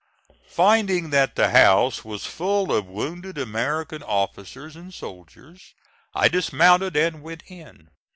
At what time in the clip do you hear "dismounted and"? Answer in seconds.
6.27-7.21